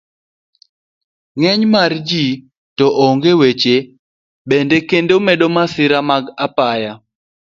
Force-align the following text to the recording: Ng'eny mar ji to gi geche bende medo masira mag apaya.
Ng'eny 1.39 1.65
mar 1.73 1.91
ji 2.07 2.25
to 2.77 2.85
gi 3.23 3.31
geche 3.41 3.75
bende 4.49 4.77
medo 5.27 5.47
masira 5.55 5.99
mag 6.09 6.23
apaya. 6.45 6.93